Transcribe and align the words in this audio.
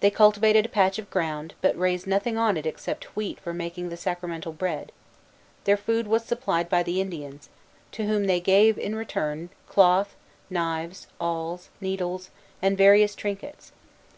They 0.00 0.10
cultivated 0.10 0.66
a 0.66 0.68
patch 0.68 0.98
of 0.98 1.08
ground, 1.08 1.54
but 1.62 1.74
raised 1.74 2.06
nothing 2.06 2.36
on 2.36 2.58
it 2.58 2.66
except 2.66 3.16
wheat 3.16 3.40
for 3.40 3.54
making 3.54 3.88
the 3.88 3.96
sacramental 3.96 4.52
bread. 4.52 4.92
Their 5.64 5.78
food 5.78 6.06
was 6.06 6.22
supplied 6.22 6.68
by 6.68 6.82
the 6.82 7.00
Indians, 7.00 7.48
to 7.92 8.04
whom 8.04 8.24
they 8.26 8.40
gave, 8.40 8.76
in 8.76 8.94
return, 8.94 9.48
cloth, 9.66 10.16
knives, 10.50 11.06
awls, 11.18 11.70
needles, 11.80 12.28
and 12.60 12.76
various 12.76 13.14
trinkets. 13.14 13.72